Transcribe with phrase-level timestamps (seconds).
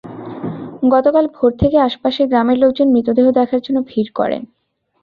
[0.91, 4.41] গতকাল ভোর থেকে আশপাশের গ্রামের লোকজন মৃতদেহ দেখার জন্য ভিড় করেন।